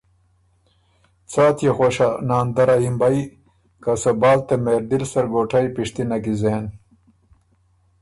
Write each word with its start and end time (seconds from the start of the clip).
څا 1.31 1.45
تيې 1.57 1.71
خوش 1.77 1.95
هۀ 2.03 2.09
ناندرا 2.27 2.75
یِمبئ! 2.83 3.17
که 3.83 3.91
صبال 4.03 4.39
ته 4.47 4.55
مهردل 4.65 5.03
سرګوټئ 5.11 5.65
پِشتِنه 5.75 6.17
کی 6.23 6.33
زېن؟“ 6.41 6.65